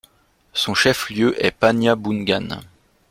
[0.53, 2.61] Son chef-lieu est Panyabungan.